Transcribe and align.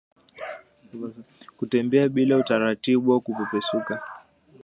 Kutembea 1.57 2.09
bila 2.09 2.37
uthabiti 2.37 2.91
au 2.93 3.21
kupepesuka 3.21 3.95